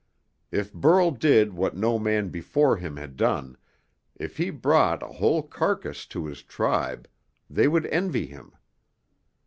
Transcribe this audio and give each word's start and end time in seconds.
If 0.51 0.73
Burl 0.73 1.11
did 1.11 1.53
what 1.53 1.77
no 1.77 1.99
man 1.99 2.29
before 2.29 2.77
him 2.77 2.97
had 2.97 3.15
done, 3.15 3.55
if 4.15 4.37
he 4.37 4.49
brought 4.49 5.03
a 5.03 5.13
whole 5.13 5.43
carcass 5.43 6.07
to 6.07 6.25
his 6.25 6.41
tribe, 6.41 7.07
they 7.47 7.67
would 7.67 7.85
envy 7.85 8.25
him. 8.25 8.51